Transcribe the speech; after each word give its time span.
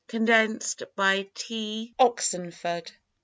I. 0.01 0.03
(condensed 0.09 0.81
by 0.95 1.29
T. 1.35 1.93
Oxenford). 1.99 2.91